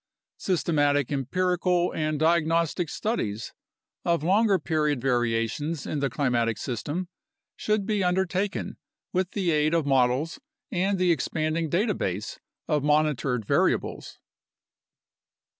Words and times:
Systematic 0.39 1.11
empirical 1.11 1.91
and 1.93 2.19
diagnostic 2.19 2.89
studies 2.89 3.53
of 4.03 4.23
longer 4.23 4.57
period 4.57 4.99
varia 4.99 5.47
tions 5.47 5.85
in 5.85 5.99
the 5.99 6.09
climatic 6.09 6.57
system 6.57 7.07
should 7.55 7.85
be 7.85 8.03
undertaken 8.03 8.77
with 9.13 9.33
the 9.33 9.51
aid 9.51 9.75
of 9.75 9.85
models 9.85 10.39
and 10.71 10.97
the 10.97 11.11
expanding 11.11 11.69
data 11.69 11.93
base 11.93 12.39
of 12.67 12.83
monitored 12.83 13.45
variables. 13.45 14.17